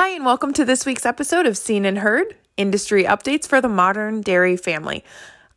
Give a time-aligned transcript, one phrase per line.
[0.00, 3.68] Hi, and welcome to this week's episode of Seen and Heard Industry Updates for the
[3.68, 5.02] Modern Dairy Family.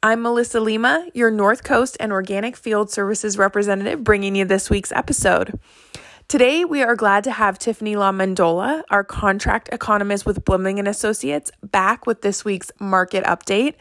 [0.01, 4.91] I'm Melissa Lima, your North Coast and Organic Field Services representative, bringing you this week's
[4.93, 5.59] episode.
[6.27, 11.51] Today, we are glad to have Tiffany LaMendola, our contract economist with Blimling and Associates,
[11.61, 13.75] back with this week's market update.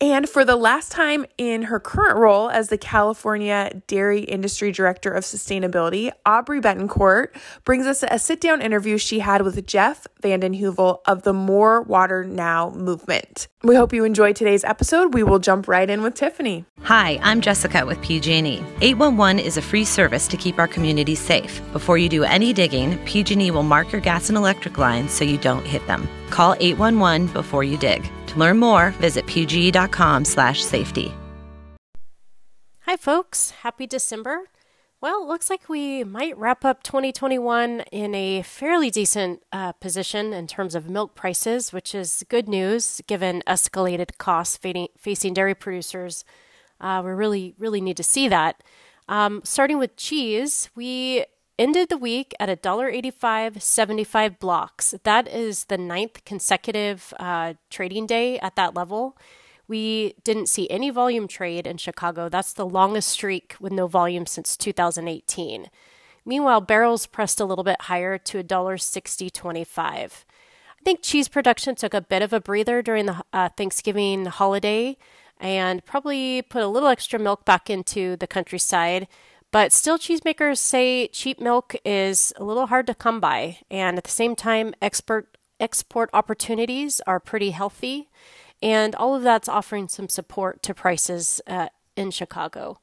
[0.00, 5.10] And for the last time in her current role as the California Dairy Industry Director
[5.10, 10.54] of Sustainability, Aubrey Bettencourt brings us a sit down interview she had with Geoff Vanden
[10.54, 13.48] Heuvel of the More Water Now movement.
[13.64, 15.14] We hope you enjoy today's episode.
[15.14, 16.64] We will jump right in with Tiffany.
[16.82, 18.62] Hi, I'm Jessica with PG&E.
[18.80, 21.60] 811 is a free service to keep our communities safe.
[21.72, 25.38] Before you do any digging, PG&E will mark your gas and electric lines so you
[25.38, 26.08] don't hit them.
[26.30, 28.08] Call 811 before you dig.
[28.28, 31.12] To learn more, visit pge.com/safety.
[32.82, 34.44] Hi folks, happy December.
[35.00, 40.32] Well, it looks like we might wrap up 2021 in a fairly decent uh, position
[40.32, 44.58] in terms of milk prices, which is good news given escalated costs
[44.96, 46.24] facing dairy producers.
[46.80, 48.64] Uh, we really, really need to see that.
[49.08, 51.24] Um, starting with cheese, we
[51.58, 54.94] ended the week at $1.85.75 blocks.
[55.02, 59.16] That is the ninth consecutive uh, trading day at that level.
[59.66, 62.28] We didn't see any volume trade in Chicago.
[62.28, 65.68] That's the longest streak with no volume since 2018.
[66.24, 70.24] Meanwhile, barrels pressed a little bit higher to $1.6025.
[70.80, 74.96] I think cheese production took a bit of a breather during the uh, Thanksgiving holiday
[75.40, 79.08] and probably put a little extra milk back into the countryside.
[79.50, 83.58] But still, cheesemakers say cheap milk is a little hard to come by.
[83.70, 88.08] And at the same time, export, export opportunities are pretty healthy.
[88.62, 92.78] And all of that's offering some support to prices uh, in Chicago.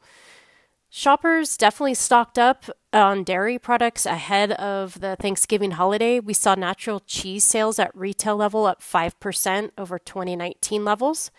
[0.90, 6.22] Shoppers definitely stocked up on dairy products ahead of the Thanksgiving holiday.
[6.22, 11.32] We saw natural cheese sales at retail level up 5% over 2019 levels.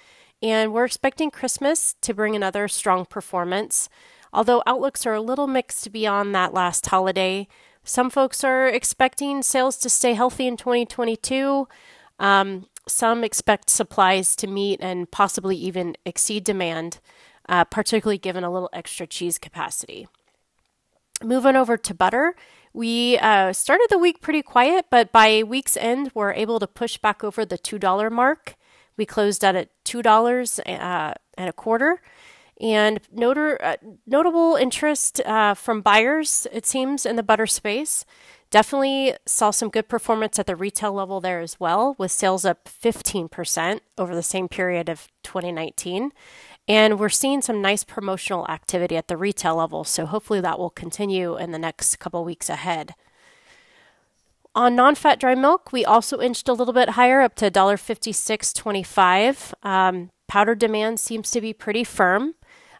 [0.43, 3.89] And we're expecting Christmas to bring another strong performance.
[4.37, 7.49] Although outlooks are a little mixed beyond that last holiday,
[7.83, 11.67] some folks are expecting sales to stay healthy in 2022.
[12.19, 17.01] Um, some expect supplies to meet and possibly even exceed demand,
[17.49, 20.07] uh, particularly given a little extra cheese capacity.
[21.25, 22.35] Moving over to butter,
[22.75, 26.99] we uh, started the week pretty quiet, but by week's end, we're able to push
[26.99, 28.57] back over the $2 mark.
[28.99, 32.03] We closed out at $2 uh, and a quarter.
[32.61, 38.05] And notor- uh, notable interest uh, from buyers, it seems, in the butter space.
[38.51, 42.69] Definitely saw some good performance at the retail level there as well, with sales up
[42.69, 46.13] 15% over the same period of 2019.
[46.69, 50.71] And we're seeing some nice promotional activity at the retail level, so hopefully that will
[50.71, 52.95] continue in the next couple weeks ahead.
[54.55, 59.53] On non-fat dry milk, we also inched a little bit higher, up to $1.5625.
[59.63, 62.35] Um, powder demand seems to be pretty firm.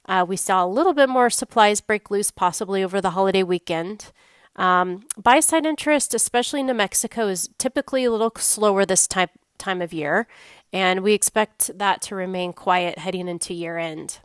[0.07, 4.13] Uh, we saw a little bit more supplies break loose, possibly over the holiday weekend.
[4.55, 9.29] Um, buy side interest, especially in New Mexico, is typically a little slower this time
[9.59, 10.27] time of year,
[10.71, 14.19] and we expect that to remain quiet heading into year end.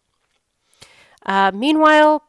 [1.25, 2.23] Uh, meanwhile,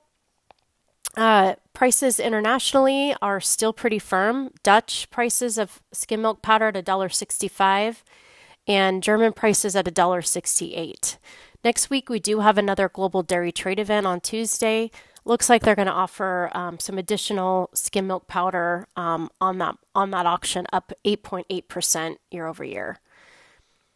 [1.17, 4.51] uh, prices internationally are still pretty firm.
[4.63, 8.03] Dutch prices of skim milk powder at $1.65
[8.67, 11.17] and German prices at $1.68.
[11.65, 14.91] Next week, we do have another global dairy trade event on Tuesday.
[15.25, 19.77] Looks like they're going to offer um, some additional skim milk powder um, on that
[19.95, 22.99] on that auction, up 8.8 percent year over year.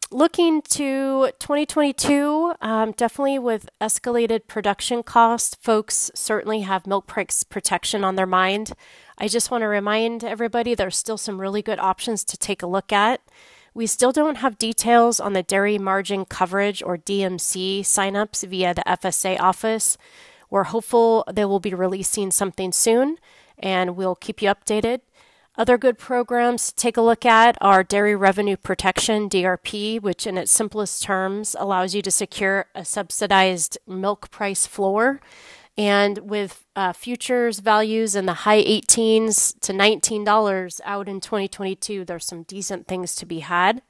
[0.09, 8.05] Looking to 2022, um, definitely with escalated production costs, folks certainly have milk price protection
[8.05, 8.71] on their mind.
[9.17, 12.67] I just want to remind everybody there's still some really good options to take a
[12.67, 13.19] look at.
[13.77, 18.81] We still don't have details on the dairy margin coverage or DMC signups via the
[18.87, 19.99] FSA office.
[20.49, 23.17] We're hopeful they will be releasing something soon
[23.59, 25.01] and we'll keep you updated.
[25.59, 30.39] Other good programs to take a look at are Dairy Revenue Protection, DRP, which in
[30.39, 35.21] its simplest terms allows you to secure a subsidized milk price floor
[35.77, 42.25] and with uh, futures values in the high 18s to $19 out in 2022, there's
[42.25, 43.83] some decent things to be had.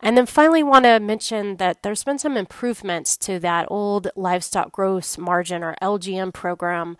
[0.00, 4.72] And then finally, want to mention that there's been some improvements to that old livestock
[4.72, 6.96] gross margin or LGM program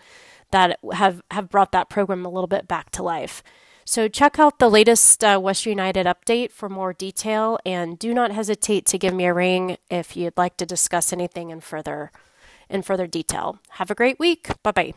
[0.52, 3.42] that have, have brought that program a little bit back to life.
[3.84, 8.30] So check out the latest uh, West United update for more detail and do not
[8.30, 12.12] hesitate to give me a ring if you'd like to discuss anything in further
[12.70, 13.58] in further detail.
[13.70, 14.48] Have a great week.
[14.62, 14.94] Bye bye.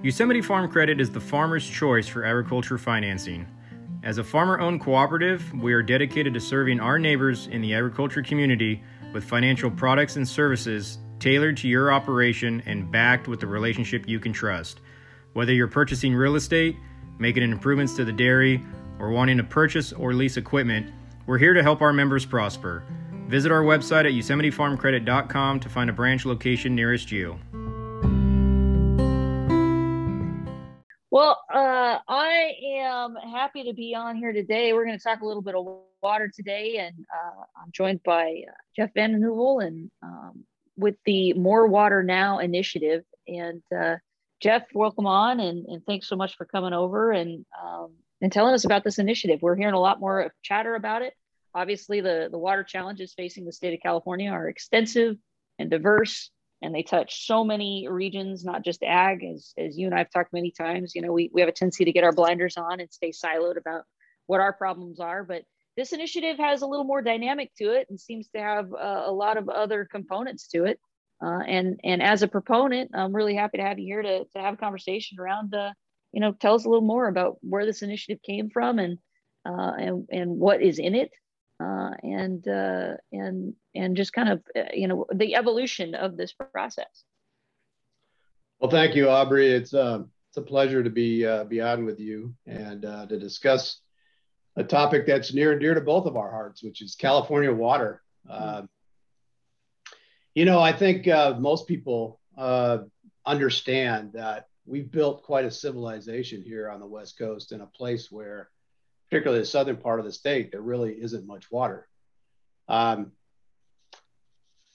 [0.00, 3.46] Yosemite Farm Credit is the farmer's choice for agriculture financing.
[4.04, 8.22] As a farmer owned cooperative, we are dedicated to serving our neighbors in the agriculture
[8.22, 8.82] community
[9.12, 14.20] with financial products and services tailored to your operation and backed with the relationship you
[14.20, 14.80] can trust.
[15.32, 16.76] Whether you're purchasing real estate,
[17.18, 18.62] making improvements to the dairy,
[18.98, 20.92] or wanting to purchase or lease equipment,
[21.26, 22.82] we're here to help our members prosper.
[23.26, 27.38] Visit our website at YosemiteFarmCredit.com to find a branch location nearest you.
[31.10, 34.72] Well, uh, I am happy to be on here today.
[34.72, 35.66] We're going to talk a little bit of
[36.02, 40.44] water today, and uh, I'm joined by uh, Geoff Van Heuvel and um,
[40.76, 43.04] with the More Water Now initiative.
[43.26, 43.96] And uh,
[44.40, 48.54] Geoff, welcome on, and, and thanks so much for coming over and um, and telling
[48.54, 49.40] us about this initiative.
[49.42, 51.14] We're hearing a lot more chatter about it.
[51.54, 55.16] Obviously, the the water challenges facing the state of California are extensive
[55.58, 56.30] and diverse
[56.60, 60.32] and they touch so many regions, not just ag, as, as you and I've talked
[60.32, 60.94] many times.
[60.94, 63.56] You know, we, we have a tendency to get our blinders on and stay siloed
[63.56, 63.84] about
[64.26, 65.22] what our problems are.
[65.22, 65.42] But
[65.76, 69.12] this initiative has a little more dynamic to it and seems to have uh, a
[69.12, 70.80] lot of other components to it.
[71.22, 74.38] Uh, and and as a proponent, I'm really happy to have you here to, to
[74.38, 75.72] have a conversation around, uh,
[76.12, 78.98] you know, tell us a little more about where this initiative came from and
[79.44, 81.10] uh, and and what is in it
[81.60, 86.32] uh, and uh, and and just kind of uh, you know the evolution of this
[86.32, 87.04] process.
[88.60, 89.48] Well, thank you, Aubrey.
[89.48, 93.18] It's uh, it's a pleasure to be uh, be on with you and uh, to
[93.18, 93.80] discuss
[94.56, 98.02] a topic that's near and dear to both of our hearts, which is California water.
[98.28, 98.62] Uh,
[100.38, 102.78] you know, I think uh, most people uh,
[103.26, 108.08] understand that we've built quite a civilization here on the West Coast in a place
[108.08, 108.48] where
[109.10, 111.88] particularly the southern part of the state, there really isn't much water.
[112.68, 113.10] Um,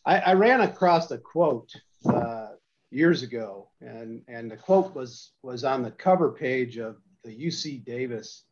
[0.05, 1.71] I, I, ran across a quote
[2.05, 2.47] uh,
[2.91, 7.85] years ago, and, and the quote was, was on the cover page of the UC
[7.85, 8.43] Davis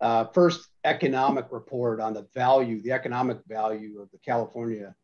[0.00, 4.94] uh, first economic report on the value, the economic value of the California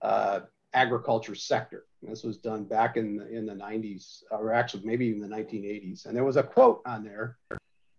[0.00, 0.40] uh,
[0.72, 1.84] agriculture sector.
[2.02, 6.06] This was done back in the, in the 90s, or actually maybe even the 1980s.
[6.06, 7.36] And there was a quote on there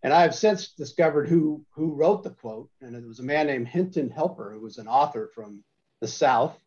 [0.04, 3.48] and I have since discovered who, who wrote the quote, and it was a man
[3.48, 5.64] named Hinton Helper, who was an author from
[6.00, 6.58] the South.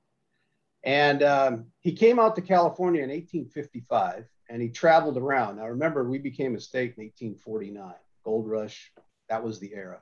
[0.85, 5.57] And um, he came out to California in 1855 and he traveled around.
[5.57, 8.93] Now, remember, we became a state in 1849, gold rush,
[9.29, 10.01] that was the era.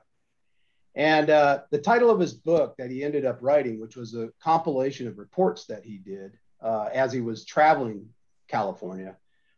[0.95, 4.29] And uh, the title of his book that he ended up writing, which was a
[4.39, 8.07] compilation of reports that he did uh, as he was traveling
[8.47, 9.17] California,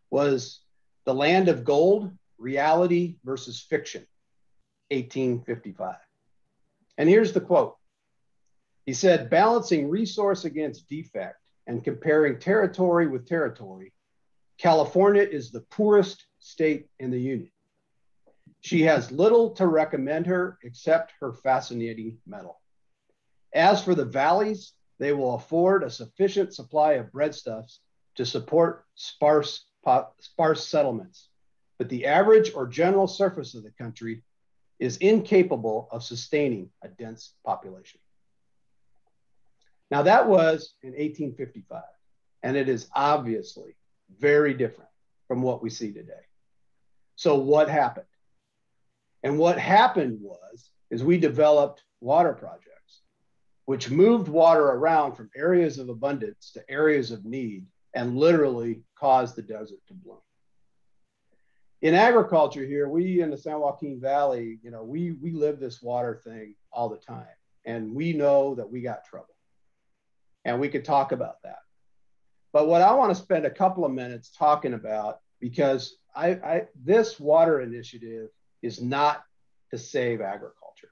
[0.09, 0.61] was
[1.03, 4.05] The Land of Gold Reality versus Fiction,
[4.91, 5.95] 1855.
[6.97, 7.75] And here's the quote
[8.85, 13.91] He said, balancing resource against defect and comparing territory with territory,
[14.57, 17.51] California is the poorest state in the Union.
[18.65, 22.59] She has little to recommend her except her fascinating metal.
[23.53, 27.77] As for the valleys, they will afford a sufficient supply of breadstuffs
[28.15, 29.65] to support sparse,
[30.19, 31.29] sparse settlements
[31.77, 34.23] but the average or general surface of the country
[34.79, 37.99] is incapable of sustaining a dense population.
[39.91, 41.83] Now, that was in 1855,
[42.43, 43.75] and it is obviously
[44.19, 44.89] very different
[45.27, 46.13] from what we see today.
[47.15, 48.07] So, what happened?
[49.25, 52.61] And what happened was is we developed water projects
[53.65, 57.65] which moved water around from areas of abundance to areas of need
[57.95, 60.19] and literally caused the desert to bloom
[61.85, 65.83] in agriculture here, we in the San Joaquin Valley, you know, we we live this
[65.83, 67.27] water thing all the time,
[67.63, 69.35] and we know that we got trouble,
[70.45, 71.59] and we could talk about that.
[72.53, 76.67] But what I want to spend a couple of minutes talking about, because I, I
[76.83, 78.29] this water initiative
[78.65, 79.23] is not
[79.71, 80.89] to save agriculture.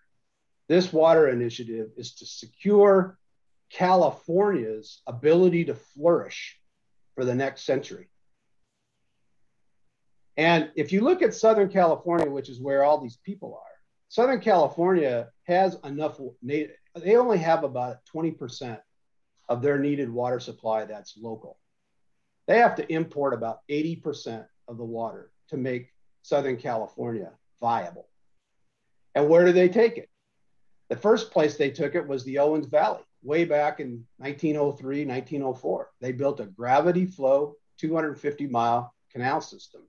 [0.70, 3.18] This water initiative is to secure
[3.70, 6.60] California's ability to flourish
[7.15, 8.08] for the next century.
[10.38, 13.74] And if you look at Southern California, which is where all these people are,
[14.10, 18.80] Southern California has enough, they only have about 20%
[19.50, 21.58] of their needed water supply that's local.
[22.48, 25.89] They have to import about 80% of the water to make
[26.22, 27.32] Southern California
[27.63, 28.10] viable.
[29.15, 30.10] And where do they take it?
[30.89, 35.89] The first place they took it was the Owens Valley, way back in 1903, 1904.
[36.01, 39.82] They built a gravity flow 250 mile canal system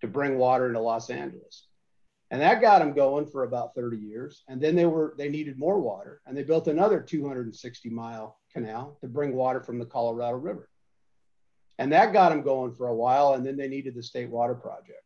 [0.00, 1.68] to bring water into Los Angeles.
[2.32, 4.42] And that got them going for about 30 years.
[4.48, 8.98] And then they were they needed more water, and they built another 260 mile canal
[9.00, 10.68] to bring water from the Colorado River.
[11.78, 13.34] And that got them going for a while.
[13.34, 15.01] And then they needed the state water project.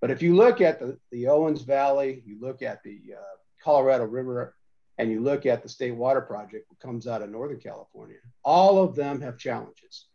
[0.00, 4.04] But if you look at the, the Owens Valley, you look at the uh, Colorado
[4.04, 4.54] River,
[4.98, 8.82] and you look at the state water project that comes out of Northern California, all
[8.82, 10.06] of them have challenges.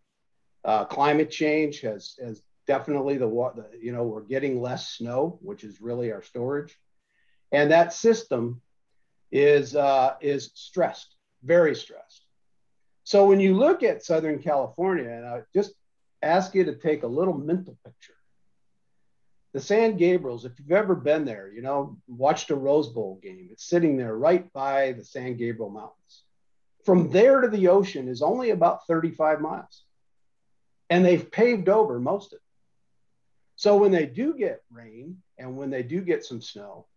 [0.64, 5.64] Uh, climate change has, has definitely the water, you know, we're getting less snow, which
[5.64, 6.76] is really our storage.
[7.52, 8.62] And that system
[9.32, 12.26] is, uh, is stressed, very stressed.
[13.04, 15.74] So when you look at Southern California, and I just
[16.22, 18.15] ask you to take a little mental picture.
[19.56, 23.48] The San Gabriels, if you've ever been there, you know, watched a Rose Bowl game,
[23.50, 26.24] it's sitting there right by the San Gabriel Mountains.
[26.84, 29.86] From there to the ocean is only about 35 miles.
[30.90, 32.42] And they've paved over most of it.
[33.56, 36.88] So when they do get rain and when they do get some snow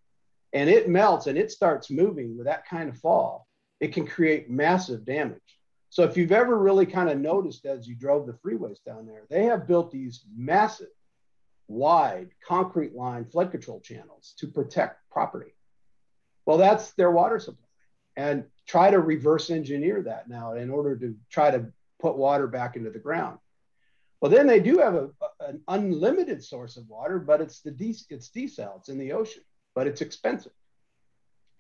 [0.53, 3.47] and it melts and it starts moving with that kind of fall,
[3.79, 5.39] it can create massive damage.
[5.91, 9.27] So if you've ever really kind of noticed as you drove the freeways down there,
[9.31, 10.89] they have built these massive,
[11.69, 15.55] wide concrete line flood control channels to protect property.
[16.47, 17.67] Well, that's their water supply.
[18.17, 21.67] And try to reverse engineer that now in order to try to
[22.01, 23.39] put water back into the ground.
[24.21, 25.11] Well, then they do have a,
[25.41, 29.43] an unlimited source of water, but it's the de- it's desal, it's in the ocean,
[29.75, 30.53] but it's expensive.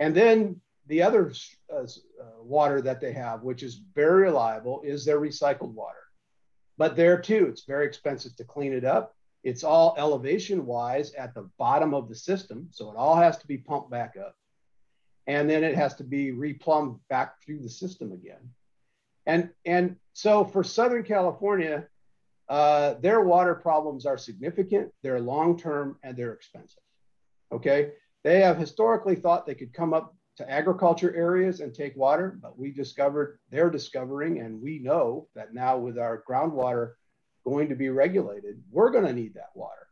[0.00, 1.32] And then the other
[1.72, 1.86] uh, uh,
[2.42, 5.98] water that they have, which is very reliable, is their recycled water.
[6.78, 9.14] But there too, it's very expensive to clean it up.
[9.44, 12.68] It's all elevation wise at the bottom of the system.
[12.70, 14.34] So it all has to be pumped back up.
[15.26, 18.50] And then it has to be replumbed back through the system again.
[19.26, 21.86] And, and so for Southern California,
[22.48, 26.82] uh, their water problems are significant, they're long term, and they're expensive.
[27.52, 27.92] Okay.
[28.24, 32.58] They have historically thought they could come up to agriculture areas and take water, but
[32.58, 36.92] we discovered they're discovering, and we know that now with our groundwater
[37.48, 39.86] going to be regulated, we're going to need that water.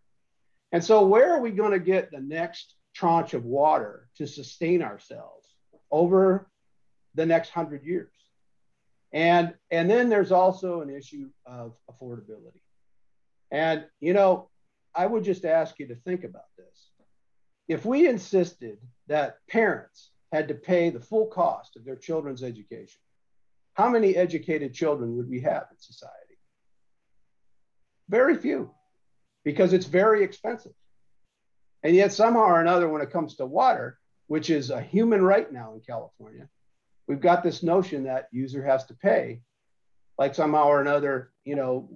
[0.73, 4.83] And so, where are we going to get the next tranche of water to sustain
[4.83, 5.47] ourselves
[5.91, 6.49] over
[7.15, 8.13] the next hundred years?
[9.13, 12.61] And, and then there's also an issue of affordability.
[13.51, 14.51] And, you know,
[14.95, 16.91] I would just ask you to think about this.
[17.69, 23.01] If we insisted that parents had to pay the full cost of their children's education,
[23.75, 26.26] how many educated children would we have in society?
[28.09, 28.71] Very few,
[29.45, 30.73] because it's very expensive.
[31.83, 35.51] And yet, somehow or another, when it comes to water, which is a human right
[35.53, 36.49] now in California,
[37.07, 39.41] we've got this notion that user has to pay
[40.19, 41.89] like somehow or another you know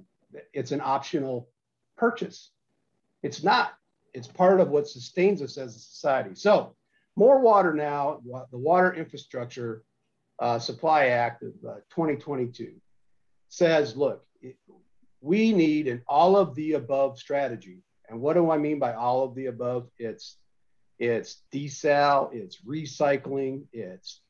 [0.52, 1.48] it's an optional
[1.96, 2.50] purchase.
[3.22, 3.72] It's not.
[4.14, 6.34] It's part of what sustains us as a society.
[6.34, 6.76] So
[7.16, 9.82] more water now the water infrastructure
[10.38, 12.72] uh, supply act of uh, 2022
[13.48, 14.56] says look it,
[15.20, 19.22] we need an all of the above strategy and what do i mean by all
[19.22, 20.36] of the above it's
[20.98, 24.20] it's desal it's recycling it's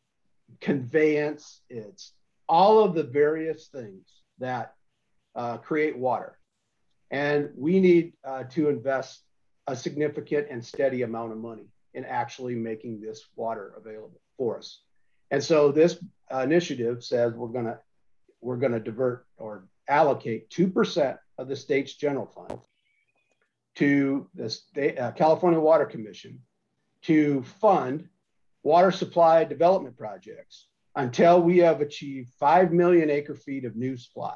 [0.61, 2.13] conveyance, it's
[2.49, 4.07] all of the various things
[4.39, 4.75] that
[5.35, 6.39] uh, create water.
[7.11, 9.23] And we need uh, to invest
[9.67, 14.81] a significant and steady amount of money in actually making this water available for us.
[15.31, 17.79] And so this uh, initiative says we're going to
[18.41, 22.61] we're going to divert or allocate 2% of the state's general fund
[23.77, 26.41] to the state, uh, California Water Commission
[27.03, 28.09] to fund
[28.63, 34.35] water supply development projects until we have achieved 5 million acre feet of new supply.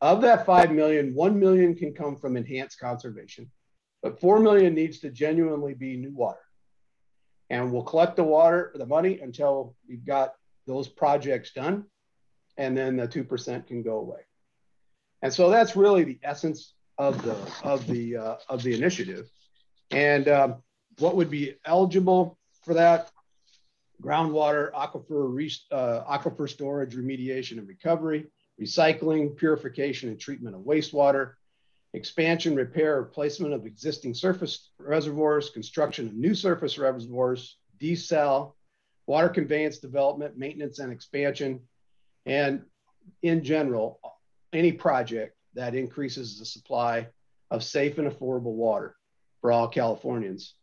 [0.00, 3.50] Of that 5 million, 1 million can come from enhanced conservation,
[4.02, 6.40] but 4 million needs to genuinely be new water.
[7.48, 10.34] And we'll collect the water, the money until we've got
[10.66, 11.84] those projects done.
[12.58, 14.20] And then the 2% can go away.
[15.26, 19.28] And so that's really the essence of the, of the, uh, of the initiative.
[19.90, 20.62] And um,
[21.00, 23.10] what would be eligible for that
[24.00, 28.26] groundwater, aquifer, uh, aquifer storage, remediation and recovery,
[28.62, 31.32] recycling, purification and treatment of wastewater,
[31.92, 38.52] expansion, repair, replacement of existing surface reservoirs, construction of new surface reservoirs, desal,
[39.08, 41.58] water conveyance development, maintenance and expansion,
[42.26, 42.62] and
[43.22, 43.98] in general,
[44.52, 47.08] any project that increases the supply
[47.50, 48.96] of safe and affordable water
[49.40, 50.54] for all Californians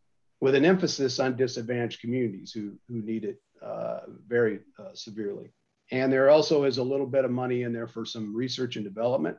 [0.42, 5.54] with an emphasis on disadvantaged communities who, who need it uh, very uh, severely.
[5.92, 8.84] And there also is a little bit of money in there for some research and
[8.84, 9.38] development.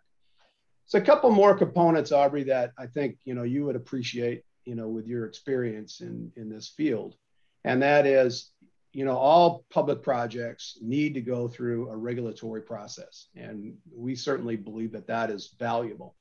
[0.86, 4.74] So a couple more components, Aubrey, that I think you know you would appreciate, you
[4.74, 7.16] know, with your experience in in this field,
[7.64, 8.50] and that is,
[8.94, 14.56] you know, all public projects need to go through a regulatory process, and we certainly
[14.56, 16.14] believe that that is valuable.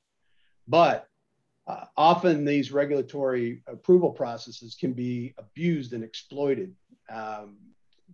[0.66, 1.06] But
[1.66, 6.74] uh, often these regulatory approval processes can be abused and exploited
[7.08, 7.56] um,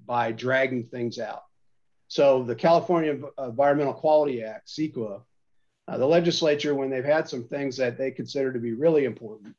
[0.06, 1.44] by dragging things out.
[2.08, 5.22] So the California Environmental Quality Act, CEQA,
[5.88, 9.54] uh, the legislature, when they've had some things that they consider to be really important,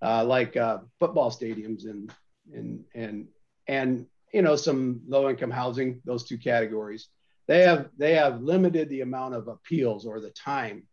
[0.00, 2.12] uh, like uh, football stadiums and
[2.54, 3.26] and and
[3.66, 7.08] and you know some low-income housing, those two categories,
[7.46, 10.84] they have they have limited the amount of appeals or the time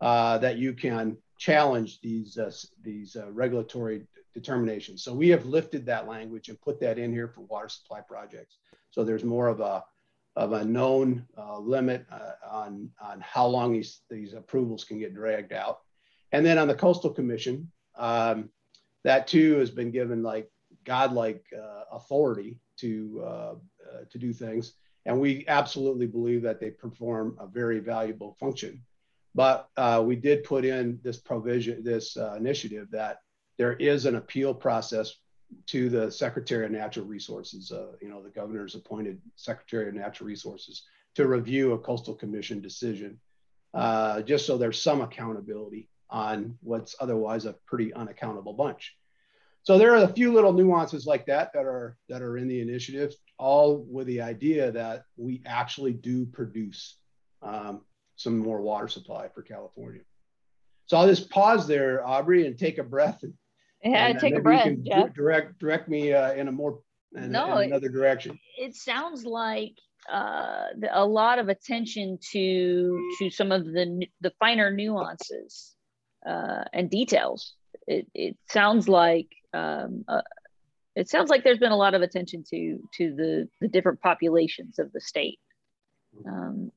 [0.00, 2.52] uh, that you can challenge these uh,
[2.82, 5.02] these uh, regulatory determinations.
[5.02, 8.58] So we have lifted that language and put that in here for water supply projects.
[8.90, 9.84] So there's more of a
[10.36, 15.14] of a known uh, limit uh, on on how long these these approvals can get
[15.14, 15.80] dragged out.
[16.32, 18.50] And then on the coastal commission, um,
[19.04, 20.50] that too has been given like
[20.84, 23.54] godlike uh, authority to uh,
[24.10, 24.74] to do things.
[25.04, 28.82] And we absolutely believe that they perform a very valuable function.
[29.34, 33.18] But uh, we did put in this provision, this uh, initiative that
[33.58, 35.14] there is an appeal process
[35.66, 37.70] to the Secretary of Natural Resources.
[37.70, 40.82] Uh, you know, the governor's appointed Secretary of Natural Resources
[41.14, 43.18] to review a coastal commission decision,
[43.74, 48.96] uh, just so there's some accountability on what's otherwise a pretty unaccountable bunch.
[49.66, 52.60] So there are a few little nuances like that that are that are in the
[52.60, 56.98] initiative, all with the idea that we actually do produce
[57.42, 57.80] um,
[58.14, 60.02] some more water supply for California.
[60.86, 63.24] So I'll just pause there, Aubrey, and take a breath.
[63.24, 63.34] And,
[63.82, 64.70] yeah, and take a breath.
[64.84, 65.08] Yeah.
[65.12, 66.78] Direct direct me uh, in a more
[67.16, 68.38] in, no, in another direction.
[68.56, 69.74] It, it sounds like
[70.08, 75.74] uh, a lot of attention to to some of the the finer nuances
[76.24, 77.54] uh, and details.
[77.88, 80.22] It, it sounds like um, uh,
[80.94, 84.78] it sounds like there's been a lot of attention to to the the different populations
[84.78, 85.38] of the state.
[86.26, 86.72] Um,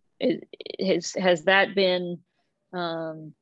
[0.80, 2.20] has has that been
[2.74, 3.34] um,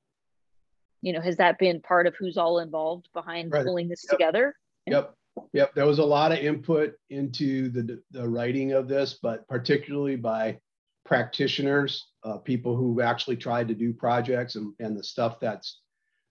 [1.01, 3.65] you know has that been part of who's all involved behind right.
[3.65, 4.11] pulling this yep.
[4.11, 5.13] together yep
[5.53, 10.15] yep there was a lot of input into the the writing of this but particularly
[10.15, 10.57] by
[11.05, 15.81] practitioners uh, people who've actually tried to do projects and, and the stuff that's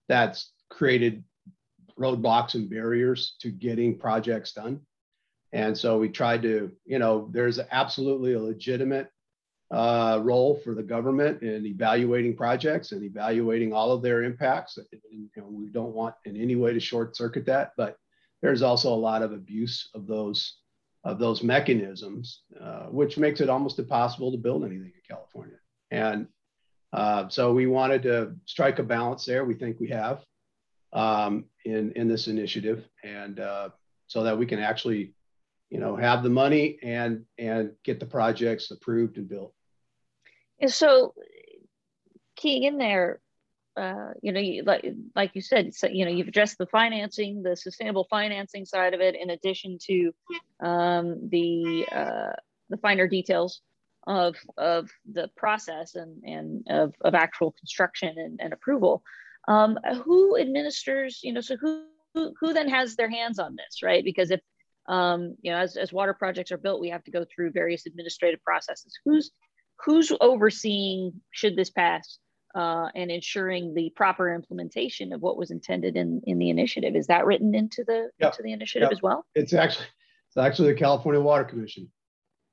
[0.09, 1.22] that's created
[1.98, 4.80] roadblocks and barriers to getting projects done
[5.52, 9.11] and so we tried to you know there's absolutely a legitimate
[9.70, 14.76] uh, role for the government in evaluating projects and evaluating all of their impacts.
[14.76, 14.87] And,
[15.37, 17.96] know, we don't want in any way to short circuit that, but
[18.42, 20.59] there's also a lot of abuse of those
[21.04, 25.54] of those mechanisms, uh, which makes it almost impossible to build anything in California.
[25.92, 26.26] And
[26.92, 29.44] uh, so we wanted to strike a balance there.
[29.44, 30.24] We think we have
[30.92, 33.68] um, in in this initiative, and uh,
[34.07, 35.12] so that we can actually,
[35.68, 39.52] you know, have the money and and get the projects approved and built.
[40.61, 41.14] And so
[42.37, 43.20] keying in there,
[43.76, 47.42] uh, you know, you, like like you said, so, you know, you've addressed the financing,
[47.42, 50.14] the sustainable financing side of it, in addition to
[50.61, 52.33] um, the uh,
[52.70, 53.61] the finer details
[54.07, 59.02] of of the process and and of, of actual construction and, and approval.
[59.48, 63.82] Um, who administers, you know, so who, who who then has their hands on this,
[63.82, 64.04] right?
[64.04, 64.40] Because if
[64.88, 67.87] um, you know, as, as water projects are built, we have to go through various
[67.87, 68.92] administrative processes.
[69.04, 69.30] Who's
[69.85, 72.18] who's overseeing should this pass
[72.54, 76.96] uh, and ensuring the proper implementation of what was intended in, in the initiative?
[76.96, 78.32] Is that written into the yep.
[78.32, 78.92] into the initiative yep.
[78.92, 79.26] as well?
[79.35, 79.87] It's actually
[80.28, 81.90] it's actually the California Water Commission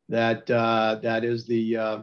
[0.09, 2.01] that uh, that is the uh,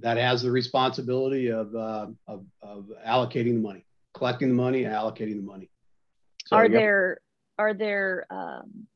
[0.00, 3.84] that has the responsibility of, uh, of, of allocating the money,
[4.16, 5.70] collecting the money, and allocating the money.
[6.46, 7.18] So, are there
[7.58, 8.86] are there um,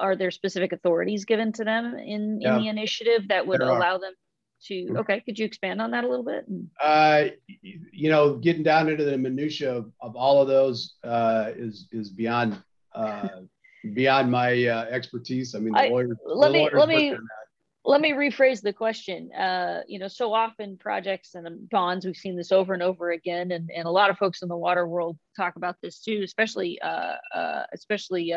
[0.00, 4.12] are there specific authorities given to them in, in the initiative that would allow them
[4.64, 6.46] to okay could you expand on that a little bit?
[6.82, 7.24] Uh,
[7.92, 12.08] you know getting down into the minutia of, of all of those uh, is is
[12.10, 12.56] beyond
[12.94, 13.28] uh,
[13.94, 15.54] beyond my uh, expertise.
[15.54, 17.16] I mean the lawyers, let me let me
[17.84, 22.36] let me rephrase the question uh, you know so often projects and bonds we've seen
[22.36, 25.18] this over and over again and, and a lot of folks in the water world
[25.36, 27.14] talk about this too especially uh,
[27.72, 28.34] especially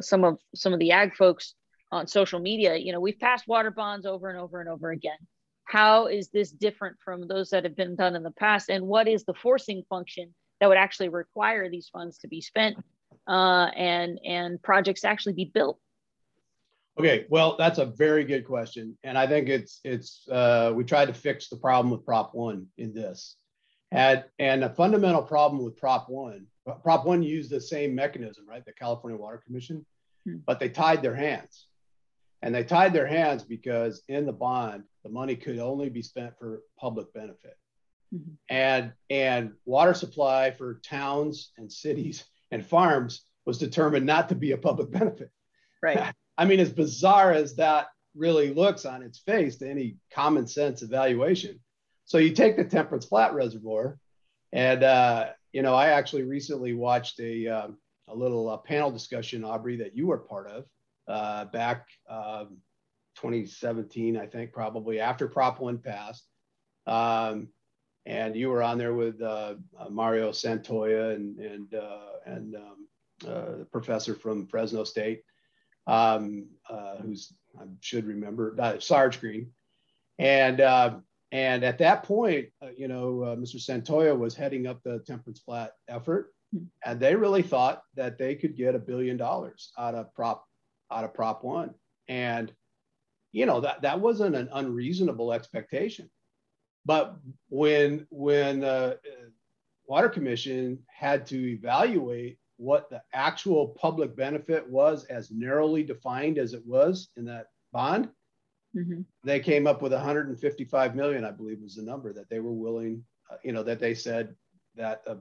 [0.00, 1.54] some of some of the ag folks
[1.94, 5.18] on social media, you know, we've passed water bonds over and over and over again.
[5.64, 8.68] How is this different from those that have been done in the past?
[8.68, 12.76] And what is the forcing function that would actually require these funds to be spent
[13.28, 15.78] uh, and and projects actually be built?
[16.98, 21.06] Okay, well, that's a very good question, and I think it's it's uh, we tried
[21.06, 23.36] to fix the problem with Prop One in this,
[23.90, 26.46] had and a fundamental problem with Prop One.
[26.82, 28.64] Prop One used the same mechanism, right?
[28.64, 29.84] The California Water Commission
[30.24, 30.36] hmm.
[30.46, 31.66] but they tied their hands.
[32.42, 36.34] And they tied their hands because in the bond, the money could only be spent
[36.38, 37.56] for public benefit.
[38.14, 38.32] Mm-hmm.
[38.50, 44.52] And and water supply for towns and cities and farms was determined not to be
[44.52, 45.30] a public benefit.
[45.82, 46.14] Right.
[46.36, 50.82] I mean, as bizarre as that really looks on its face to any common sense
[50.82, 51.60] evaluation.
[52.04, 53.98] So you take the Temperance Flat Reservoir,
[54.52, 59.44] and uh, you know, I actually recently watched a um, a little uh, panel discussion,
[59.44, 60.64] Aubrey, that you were part of
[61.08, 62.58] uh, back um,
[63.16, 66.26] 2017, I think, probably after Prop One passed.
[66.86, 67.48] Um,
[68.06, 72.88] and you were on there with uh, uh, Mario Santoyo and and uh, and um,
[73.26, 75.22] uh, the professor from Fresno State,
[75.86, 79.50] um, uh, who's I should remember uh, Sarge Green,
[80.18, 80.96] and uh,
[81.32, 83.56] and at that point, you know, Mr.
[83.56, 86.32] Santoyo was heading up the Temperance Flat effort,
[86.84, 90.44] and they really thought that they could get a billion dollars out of Prop
[90.90, 91.74] out of Prop One,
[92.08, 92.52] and
[93.32, 96.10] you know that that wasn't an unreasonable expectation
[96.84, 97.16] but
[97.48, 99.28] when when the uh,
[99.86, 106.54] water commission had to evaluate what the actual public benefit was as narrowly defined as
[106.54, 108.08] it was in that bond,
[108.74, 109.02] mm-hmm.
[109.22, 113.04] they came up with 155 million, I believe was the number that they were willing,
[113.30, 114.34] uh, you know, that they said
[114.76, 115.16] that uh,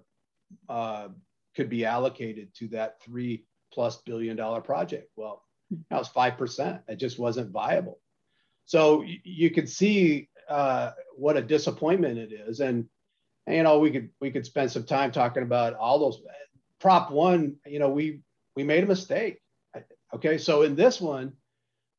[0.72, 1.10] uh,
[1.56, 5.12] could be allocated to that three plus billion dollar project.
[5.18, 5.82] Well, hmm.
[5.90, 6.82] that was 5%.
[6.88, 8.00] It just wasn't viable.
[8.66, 12.62] So you, you could see uh, what a disappointment it is.
[12.62, 12.86] And,
[13.48, 16.22] you know, we could we could spend some time talking about all those.
[16.84, 18.20] Prop one, you know, we
[18.58, 19.40] we made a mistake.
[20.14, 21.32] Okay, so in this one,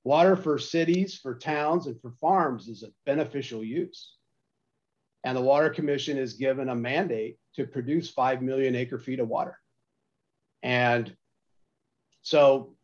[0.04, 4.12] water for cities, for towns, and for farms is a beneficial use.
[5.24, 9.28] And the Water Commission is given a mandate to produce 5 million acre feet of
[9.28, 9.58] water.
[10.62, 11.16] And
[12.20, 12.74] so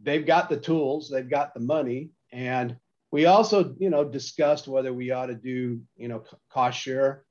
[0.00, 2.76] they've got the tools, they've got the money, and
[3.10, 7.24] we also, you know, discussed whether we ought to do, you know, cost share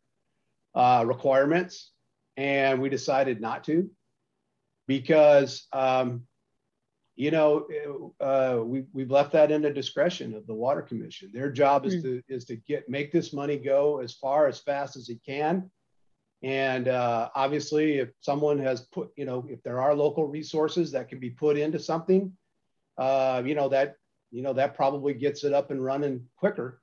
[0.76, 1.94] uh, requirements,
[2.36, 3.90] and we decided not to
[4.88, 6.24] because, um,
[7.16, 11.32] you know, uh, we we've left that in the discretion of the Water Commission.
[11.34, 12.04] Their job is mm.
[12.04, 15.70] to is to get make this money go as far as fast as it can.
[16.44, 21.10] And uh, obviously, if someone has put, you know, if there are local resources that
[21.10, 22.32] can be put into something,
[23.00, 23.96] uh, you know, that
[24.32, 26.82] you know, that probably gets it up and running quicker.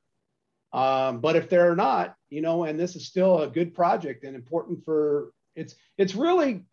[0.72, 4.34] Um, but if they're not, you know, and this is still a good project and
[4.34, 6.64] important for it's it's really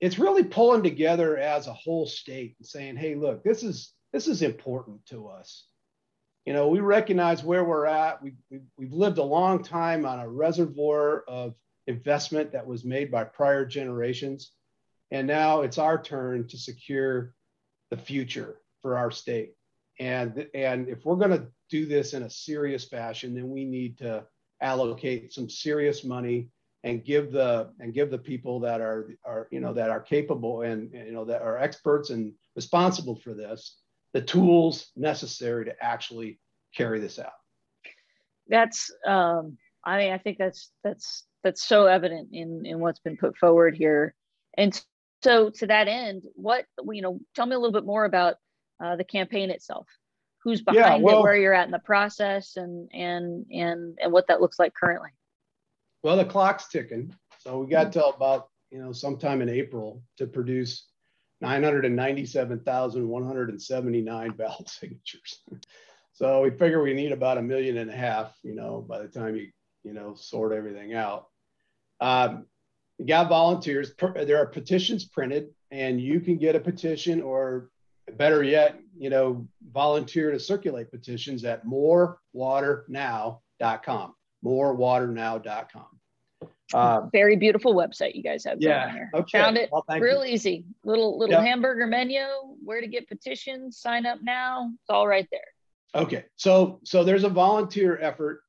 [0.00, 4.28] it's really pulling together as a whole state and saying, hey, look, this is this
[4.28, 5.66] is important to us.
[6.44, 8.22] You know, we recognize where we're at.
[8.22, 11.54] We, we, we've lived a long time on a reservoir of
[11.86, 14.52] investment that was made by prior generations.
[15.10, 17.34] And now it's our turn to secure
[17.90, 19.54] the future for our state.
[19.98, 23.98] And, and if we're going to do this in a serious fashion, then we need
[23.98, 24.24] to
[24.60, 26.48] allocate some serious money
[26.84, 30.62] and give the and give the people that are are you know that are capable
[30.62, 33.78] and, you know that are experts and responsible for this
[34.12, 36.38] the tools necessary to actually
[36.74, 37.32] carry this out.
[38.48, 43.16] That's um, I mean I think that's that's that's so evident in in what's been
[43.16, 44.14] put forward here.
[44.56, 44.80] And
[45.22, 48.36] so to that end, what you know, tell me a little bit more about
[48.82, 49.86] uh, the campaign itself
[50.44, 54.12] who's behind yeah, well, it where you're at in the process and and and and
[54.12, 55.10] what that looks like currently
[56.06, 57.12] well the clock's ticking.
[57.40, 60.86] So we got till about you know sometime in april to produce
[61.40, 65.40] 997,179 ballot signatures.
[66.12, 69.08] So we figure we need about a million and a half you know by the
[69.08, 69.48] time you
[69.82, 71.26] you know sort everything out.
[72.00, 72.46] Um,
[72.98, 73.92] you got volunteers.
[73.98, 77.68] There are petitions printed and you can get a petition or
[78.12, 84.14] better yet, you know, volunteer to circulate petitions at morewaternow.com.
[84.44, 85.86] Morewaternow.com.
[86.74, 88.58] Uh, Very beautiful website you guys have.
[88.60, 88.92] Yeah.
[88.92, 89.10] Here.
[89.14, 89.38] Okay.
[89.38, 90.34] Found it well, real you.
[90.34, 90.64] easy.
[90.84, 91.44] Little little yep.
[91.44, 92.24] hamburger menu,
[92.64, 94.70] where to get petitions, sign up now.
[94.74, 96.02] It's all right there.
[96.02, 96.24] Okay.
[96.34, 98.42] So so there's a volunteer effort.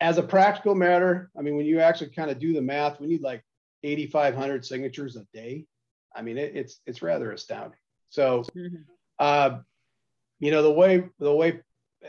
[0.00, 3.06] As a practical matter, I mean, when you actually kind of do the math, we
[3.06, 3.44] need like
[3.84, 5.64] 8,500 signatures a day.
[6.14, 7.78] I mean, it, it's it's rather astounding.
[8.10, 8.82] So, mm-hmm.
[9.18, 9.58] uh,
[10.40, 11.60] you know, the way the way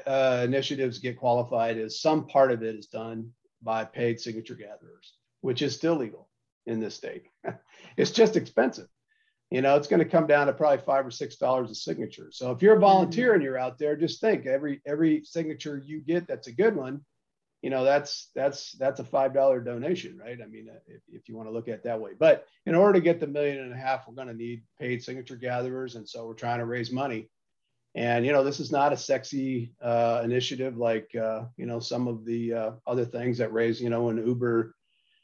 [0.05, 5.13] uh, initiatives get qualified is some part of it is done by paid signature gatherers,
[5.41, 6.29] which is still legal
[6.65, 7.27] in this state.
[7.97, 8.87] it's just expensive.
[9.51, 12.29] You know, it's going to come down to probably five or six dollars a signature.
[12.31, 13.35] So if you're a volunteer mm-hmm.
[13.35, 17.01] and you're out there, just think every every signature you get that's a good one,
[17.63, 21.35] you know that's that's that's a five dollar donation right i mean if, if you
[21.35, 23.73] want to look at it that way but in order to get the million and
[23.73, 26.91] a half we're going to need paid signature gatherers and so we're trying to raise
[26.91, 27.29] money
[27.95, 32.07] and you know this is not a sexy uh, initiative like uh, you know some
[32.07, 34.75] of the uh, other things that raise you know when uber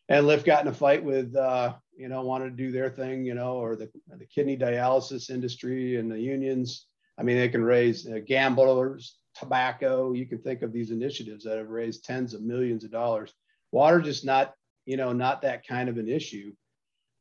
[0.10, 3.25] and lyft got in a fight with uh, you know wanted to do their thing
[3.25, 7.63] you know or the, the kidney dialysis industry and the unions i mean they can
[7.63, 10.12] raise uh, gamblers tobacco.
[10.13, 13.34] You can think of these initiatives that have raised tens of millions of dollars.
[13.71, 14.53] Water just not,
[14.86, 16.53] you know, not that kind of an issue.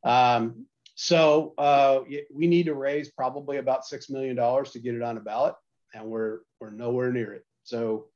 [0.05, 0.67] Um,
[1.01, 2.01] so uh,
[2.35, 5.55] we need to raise probably about six million dollars to get it on a ballot,
[5.95, 7.47] and we're we're nowhere near it.
[7.63, 8.07] So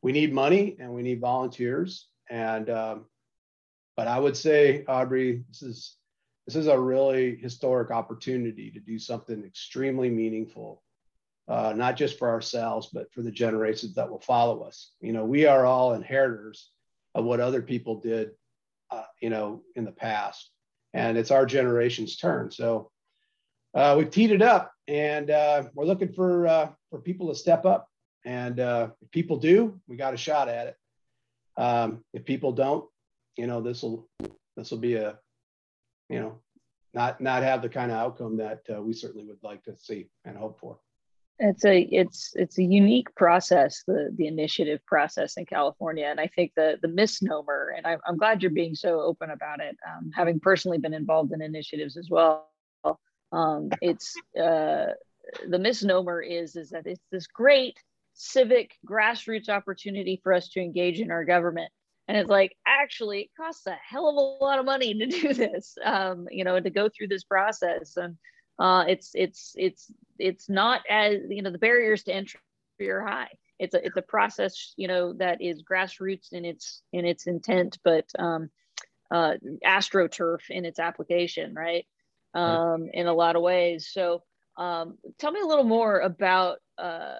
[0.00, 2.08] we need money and we need volunteers.
[2.30, 3.04] And um,
[3.94, 5.96] but I would say, Aubrey, this is
[6.46, 10.82] this is a really historic opportunity to do something extremely meaningful
[11.46, 14.92] uh, not just for ourselves, but for the generations that will follow us.
[15.02, 16.70] You know, we are all inheritors
[17.14, 18.30] of what other people did,
[18.90, 20.50] uh, you know, in the past,
[20.94, 22.50] and it's our generation's turn.
[22.50, 22.90] So
[23.74, 27.64] uh, we've teed it up, and uh, we're looking for uh, for people to step
[27.64, 27.88] up.
[28.24, 30.76] And uh, if people do, we got a shot at it.
[31.56, 32.84] Um, if people don't,
[33.36, 34.08] you know, this will
[34.56, 35.18] this will be a,
[36.08, 36.38] you know,
[36.92, 40.36] not not have the kind of outcome that we certainly would like to see and
[40.36, 40.78] hope for
[41.40, 46.26] it's a it's it's a unique process the the initiative process in california and i
[46.26, 50.10] think the the misnomer and I, am glad you're being so open about it um,
[50.14, 52.46] having personally been involved in initiatives as well
[53.32, 54.86] um, it's uh,
[55.48, 57.78] the misnomer is is that it's this great
[58.12, 61.72] civic grassroots opportunity for us to engage in our government
[62.06, 65.32] and it's like actually it costs a hell of a lot of money to do
[65.32, 68.16] this um, you know to go through this process and
[68.60, 72.40] uh, it's it's it's it's not as you know the barriers to entry
[72.82, 73.30] are high.
[73.58, 77.78] It's a it's a process you know that is grassroots in its in its intent,
[77.82, 78.50] but um,
[79.10, 79.34] uh,
[79.66, 81.86] astroturf in its application, right?
[82.34, 83.88] Um, in a lot of ways.
[83.90, 84.22] So
[84.56, 87.14] um, tell me a little more about uh,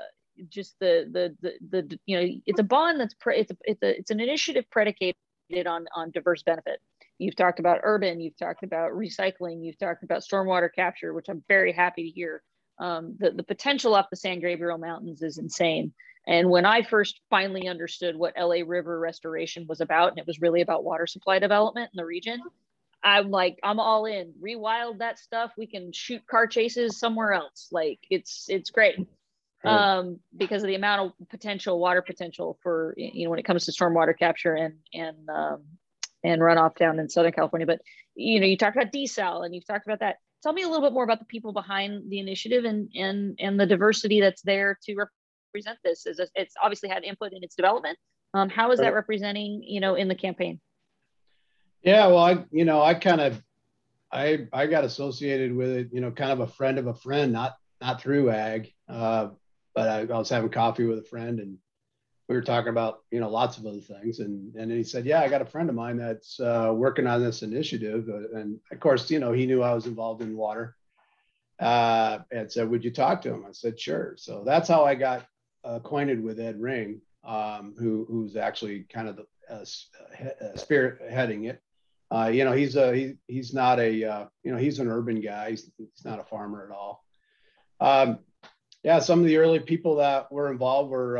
[0.51, 3.83] just the, the the the you know it's a bond that's pre- it's a, it's
[3.83, 5.15] a it's an initiative predicated
[5.67, 6.81] on on diverse benefit
[7.21, 11.45] You've talked about urban, you've talked about recycling, you've talked about stormwater capture, which I'm
[11.49, 12.43] very happy to hear.
[12.79, 15.93] Um, the, the potential up the San Gabriel Mountains is insane.
[16.27, 20.41] And when I first finally understood what LA River restoration was about, and it was
[20.41, 22.41] really about water supply development in the region,
[23.03, 24.33] I'm like, I'm all in.
[24.43, 25.53] Rewild that stuff.
[25.57, 27.69] We can shoot car chases somewhere else.
[27.73, 28.97] Like it's it's great.
[29.63, 33.67] Um, because of the amount of potential water potential for you know when it comes
[33.67, 35.63] to stormwater capture and and um,
[36.23, 37.67] and runoff down in Southern California.
[37.67, 37.81] But
[38.15, 40.17] you know, you talked about desal and you've talked about that.
[40.43, 43.59] Tell me a little bit more about the people behind the initiative and and and
[43.59, 45.07] the diversity that's there to
[45.55, 46.07] represent this.
[46.07, 47.99] Is it's obviously had input in its development.
[48.33, 50.61] Um, how is that representing you know in the campaign?
[51.83, 53.43] Yeah, well, I you know I kind of
[54.13, 57.33] I I got associated with it, you know, kind of a friend of a friend,
[57.33, 59.29] not not through ag, uh,
[59.75, 61.59] but I, I was having coffee with a friend and
[62.31, 64.21] we were talking about you know lots of other things.
[64.21, 67.23] And and he said yeah i got a friend of mine that's uh, working on
[67.23, 68.09] this initiative.
[68.09, 70.77] Uh, and of course you know he knew i was involved in water
[71.59, 73.45] uh, and said would you talk to him?
[73.47, 74.15] I said sure.
[74.17, 75.27] So that's how i got
[75.65, 79.65] acquainted with ed ring um, who who's actually kind of the uh,
[80.45, 81.61] uh spirit heading it.
[82.13, 85.21] Uh, you know he's a he, he's not a uh, you know he's an urban
[85.21, 85.51] guy.
[85.51, 87.05] He's, he's not a farmer at all.
[87.81, 88.21] Um,
[88.85, 91.19] yeah some of the early people that were involved were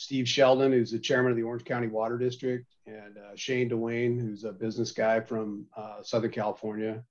[0.00, 4.18] Steve Sheldon, who's the chairman of the Orange County Water District, and uh, Shane Dwayne,
[4.18, 7.04] who's a business guy from uh, Southern California.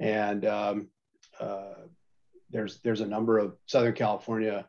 [0.00, 0.88] And um,
[1.38, 1.74] uh,
[2.48, 4.66] there's there's a number of Southern California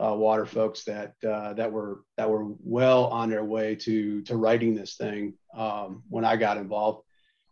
[0.00, 4.36] uh, water folks that uh, that were that were well on their way to to
[4.36, 7.02] writing this thing um, when I got involved.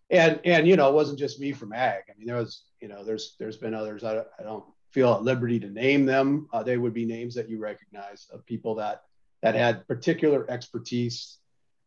[0.08, 2.04] And and you know it wasn't just me from ag.
[2.08, 4.04] I mean there was you know there's there's been others.
[4.04, 6.48] I, I don't feel at liberty to name them.
[6.52, 9.02] Uh, they would be names that you recognize of people that
[9.42, 11.38] that had particular expertise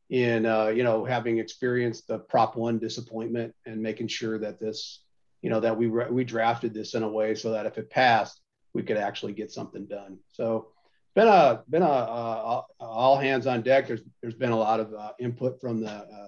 [0.10, 5.04] in uh, you know having experienced the prop one disappointment and making sure that this
[5.42, 8.42] you know that we we drafted this in a way so that if it passed
[8.74, 10.18] we could actually get something done.
[10.32, 10.68] So
[11.16, 13.88] been a been a, a, a all hands on deck.
[13.88, 16.28] There's there's been a lot of uh, input from the, uh,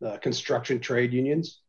[0.00, 1.60] the construction trade unions.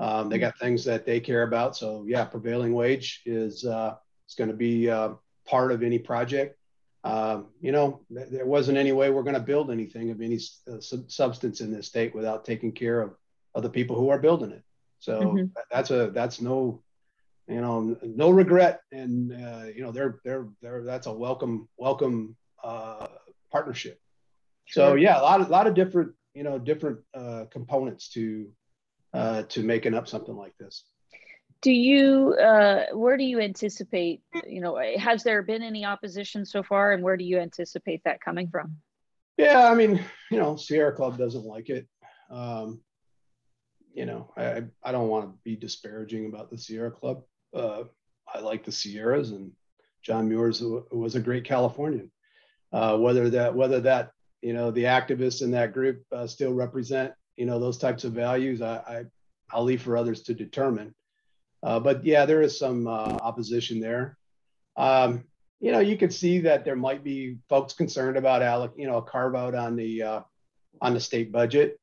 [0.00, 1.76] Um, they got things that they care about.
[1.76, 3.94] So yeah prevailing wage is uh,
[4.28, 5.10] is going to be uh,
[5.46, 6.56] part of any project
[7.04, 10.38] um, you know, there wasn't any way we're going to build anything of any
[10.70, 13.14] uh, substance in this state without taking care of,
[13.54, 14.62] of the people who are building it.
[14.98, 15.46] So mm-hmm.
[15.70, 16.82] that's a that's no,
[17.46, 22.36] you know, no regret, and uh, you know, they're they're they're that's a welcome welcome
[22.64, 23.06] uh,
[23.52, 24.00] partnership.
[24.66, 28.50] So yeah, a lot of, lot of different, you know, different uh, components to
[29.14, 30.84] uh, to making up something like this.
[31.60, 36.62] Do you, uh, where do you anticipate, you know, has there been any opposition so
[36.62, 38.76] far and where do you anticipate that coming from?
[39.36, 41.88] Yeah, I mean, you know, Sierra Club doesn't like it.
[42.30, 42.80] Um,
[43.92, 47.22] you know, I, I don't want to be disparaging about the Sierra Club.
[47.52, 47.84] Uh,
[48.32, 49.50] I like the Sierras and
[50.02, 52.12] John Muir's was a great Californian.
[52.72, 57.12] Uh, whether that, whether that, you know, the activists in that group uh, still represent,
[57.36, 59.04] you know, those types of values, I, I,
[59.50, 60.94] I'll leave for others to determine.
[61.62, 64.16] Uh, but yeah, there is some uh, opposition there.
[64.76, 65.24] Um,
[65.60, 68.98] you know, you could see that there might be folks concerned about alloc, you know,
[68.98, 70.20] a carve out on the uh,
[70.80, 71.80] on the state budget,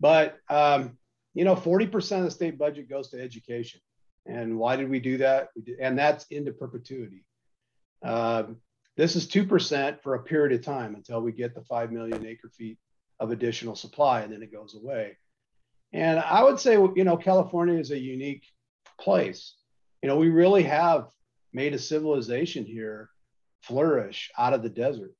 [0.00, 0.96] but um,
[1.34, 3.80] you know, 40% of the state budget goes to education.
[4.26, 5.48] And why did we do that?
[5.54, 7.24] We did, and that's into perpetuity.
[8.02, 8.56] Um,
[8.96, 12.48] this is 2% for a period of time until we get the 5 million acre
[12.48, 12.78] feet
[13.18, 15.16] of additional supply, and then it goes away.
[15.92, 18.44] And I would say, you know, California is a unique
[19.00, 19.54] place.
[20.02, 21.08] You know, we really have
[21.52, 23.10] made a civilization here
[23.62, 25.14] flourish out of the desert.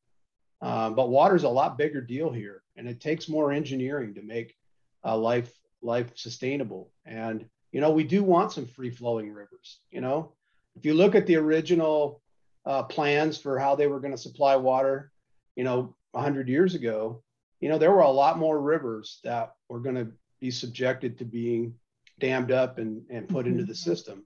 [0.63, 4.23] Um, but water is a lot bigger deal here, and it takes more engineering to
[4.23, 4.57] make
[5.05, 5.51] uh, life
[5.83, 6.91] life sustainable.
[7.07, 9.81] And you know, we do want some free flowing rivers.
[9.91, 10.33] You know,
[10.77, 12.21] if you look at the original
[12.67, 15.13] uh, plans for how they were going to supply water,
[15.57, 17.23] you know, 100 years ago,
[17.61, 20.09] you know, there were a lot more rivers that were going to
[20.41, 21.75] be subjected to being
[22.21, 23.59] dammed up and, and put mm-hmm.
[23.59, 24.25] into the system.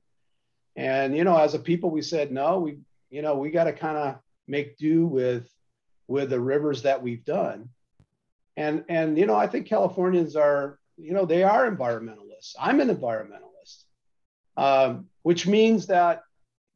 [0.77, 2.79] And, you know, as a people, we said, no, we,
[3.11, 5.49] you know, we got to kind of make do with,
[6.09, 7.69] with the rivers that we've done.
[8.57, 12.55] And, and, you know, I think Californians are, you know, they are environmentalists.
[12.59, 13.85] I'm an environmentalist,
[14.57, 16.23] um, which means that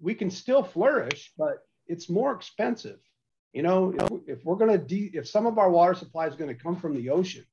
[0.00, 2.98] we can still flourish, but it's more expensive.
[3.52, 6.36] You know, if, if we're going to, de- if some of our water supply is
[6.36, 7.44] going to come from the ocean,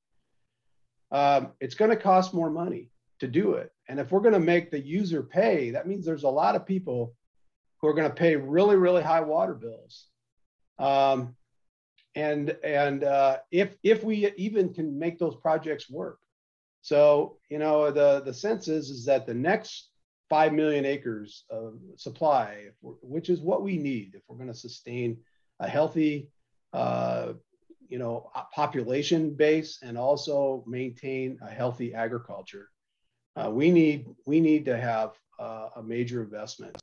[1.11, 3.71] um, it's going to cost more money to do it.
[3.87, 6.65] And if we're going to make the user pay, that means there's a lot of
[6.65, 7.13] people
[7.79, 10.07] who are going to pay really, really high water bills.
[10.79, 11.35] Um,
[12.15, 16.19] and and uh, if if we even can make those projects work,
[16.81, 19.89] so you know the the sense is is that the next
[20.29, 25.17] five million acres of supply, which is what we need if we're going to sustain
[25.59, 26.29] a healthy,
[26.73, 27.33] uh,
[27.87, 32.69] you know, population base and also maintain a healthy agriculture
[33.35, 36.77] uh, we need we need to have uh, a major investment.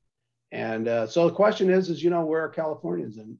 [0.50, 3.16] And uh, so the question is, is you know, where are Californians?
[3.16, 3.38] And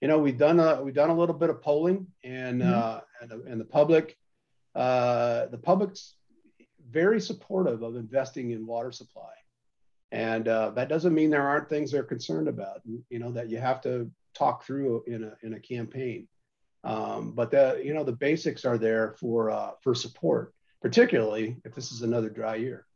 [0.00, 2.72] you know, we've done a we've done a little bit of polling, and mm-hmm.
[2.72, 4.16] Uh, and, and, the public,
[4.74, 6.14] uh, the public's
[6.90, 9.32] very supportive of investing in water supply.
[10.10, 12.80] And uh, that doesn't mean there aren't things they're concerned about.
[13.08, 16.26] You know, that you have to talk through in a in a campaign.
[16.82, 21.92] Um, but the you know the basics are there for for support particularly if this
[21.92, 22.86] is another dry year.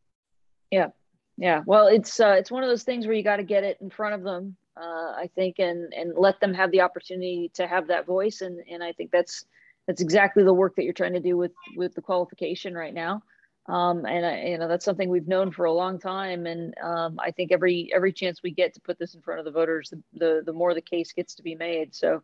[0.71, 0.89] Yeah,
[1.37, 1.63] yeah.
[1.67, 3.91] Well, it's uh, it's one of those things where you got to get it in
[3.91, 7.89] front of them, uh, I think, and and let them have the opportunity to have
[7.89, 9.45] that voice, and and I think that's
[9.87, 13.23] that's exactly the work that you're trying to do with with the qualification right now.
[13.69, 17.19] Um, and I, you know that's something we've known for a long time, and um,
[17.21, 19.91] I think every every chance we get to put this in front of the voters,
[19.91, 21.95] the the, the more the case gets to be made.
[21.95, 22.23] So,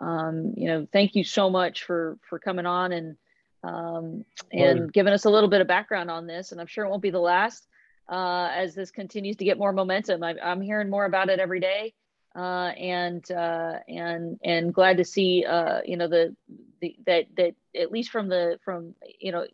[0.00, 3.16] um, you know, thank you so much for for coming on and
[3.62, 4.92] um, and right.
[4.92, 6.52] giving us a little bit of background on this.
[6.52, 7.66] And I'm sure it won't be the last
[8.08, 10.22] uh, as this continues to get more momentum.
[10.22, 11.94] I, am hearing more about it every day,
[12.34, 16.34] uh, and uh, and and glad to see uh, you know the,
[16.80, 19.46] the that that at least from the from you know.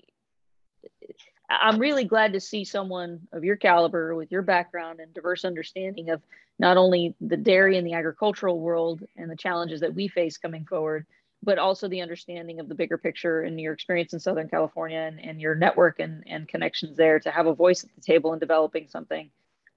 [1.49, 6.11] I'm really glad to see someone of your caliber with your background and diverse understanding
[6.11, 6.21] of
[6.59, 10.65] not only the dairy and the agricultural world and the challenges that we face coming
[10.65, 11.07] forward,
[11.47, 15.21] but also the understanding of the bigger picture and your experience in Southern California and,
[15.21, 18.41] and your network and, and connections there to have a voice at the table in
[18.41, 19.31] developing something,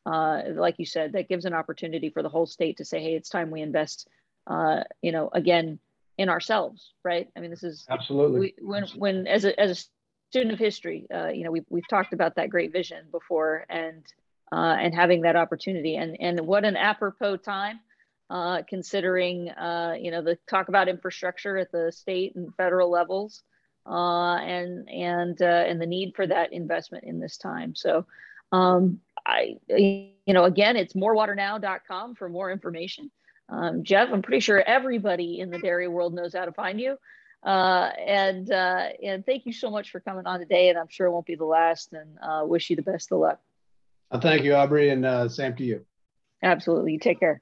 [0.07, 3.13] uh, like you said, that gives an opportunity for the whole state to say, hey,
[3.13, 4.07] it's time we invest,
[4.47, 5.77] uh, you know, again,
[6.17, 7.29] in ourselves, right?
[7.37, 8.39] I mean, this is absolutely.
[8.39, 9.83] we, when, when as a, as a
[10.31, 14.03] student of history, uh, you know, we've, we've talked about that great vision before and,
[14.51, 15.97] uh, and having that opportunity.
[15.97, 17.79] And, and what an apropos time
[18.29, 23.43] uh, considering uh, you know the talk about infrastructure at the state and federal levels,
[23.87, 27.75] uh, and and uh, and the need for that investment in this time.
[27.75, 28.05] So,
[28.51, 33.09] um, I you know again, it's morewaternow.com for more information.
[33.49, 36.97] Um, Geoff, I'm pretty sure everybody in the dairy world knows how to find you.
[37.41, 40.69] Uh, and uh, and thank you so much for coming on today.
[40.69, 41.93] And I'm sure it won't be the last.
[41.93, 43.39] And wish you the best of luck.
[44.21, 45.85] thank you, Aubrey, and same to you.
[46.43, 46.99] Absolutely.
[46.99, 47.41] Take care.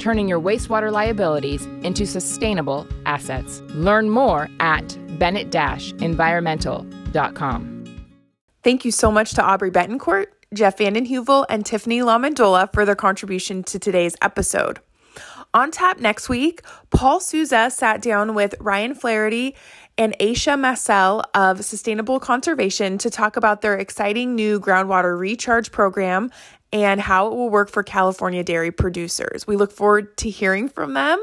[0.00, 3.60] turning your wastewater liabilities into sustainable assets.
[3.68, 7.76] Learn more at bennett-environmental.com.
[8.62, 12.96] Thank you so much to Aubrey Bettencourt, Geoff Vanden Heuvel, and Tiffany LaMendola for their
[12.96, 14.80] contribution to today's episode.
[15.52, 19.56] On tap next week, Paul Souza sat down with Ryan Flaherty
[19.98, 26.30] and Aisha Massel of Sustainable Conservation to talk about their exciting new groundwater recharge program
[26.72, 29.46] and how it will work for California dairy producers.
[29.46, 31.22] We look forward to hearing from them.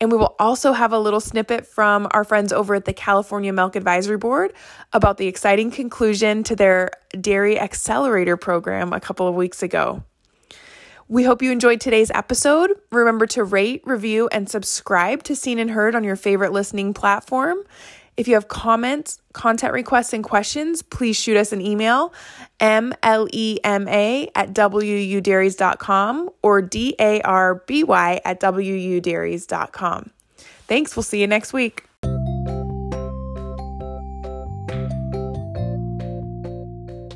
[0.00, 3.52] And we will also have a little snippet from our friends over at the California
[3.52, 4.52] Milk Advisory Board
[4.92, 6.90] about the exciting conclusion to their
[7.20, 10.02] Dairy Accelerator program a couple of weeks ago.
[11.06, 12.72] We hope you enjoyed today's episode.
[12.90, 17.58] Remember to rate, review, and subscribe to Seen and Heard on your favorite listening platform.
[18.16, 22.14] If you have comments, content requests, and questions, please shoot us an email,
[22.60, 27.84] mlema at wudairies.com or darby
[28.24, 30.10] at wudairies.com.
[30.66, 30.96] Thanks.
[30.96, 31.84] We'll see you next week.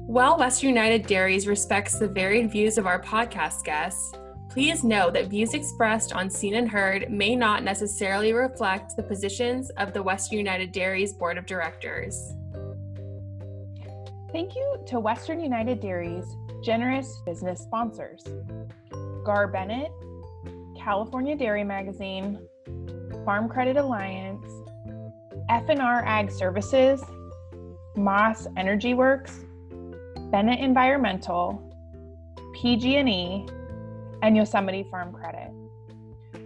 [0.06, 4.12] While Western United Dairies respects the varied views of our podcast guests,
[4.48, 9.68] Please know that views expressed on Seen and Heard may not necessarily reflect the positions
[9.70, 12.32] of the Western United Dairies Board of Directors.
[14.32, 16.24] Thank you to Western United Dairies'
[16.64, 18.24] generous business sponsors
[19.24, 19.92] Gar Bennett,
[20.78, 22.40] California Dairy Magazine,
[23.24, 24.44] Farm Credit Alliance,
[25.50, 27.02] F&R Ag Services,
[27.96, 29.40] Moss Energy Works,
[30.30, 31.62] Bennett Environmental,
[32.54, 33.46] PG&E,
[34.22, 35.50] and Yosemite Farm Credit.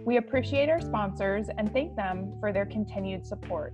[0.05, 3.73] We appreciate our sponsors and thank them for their continued support.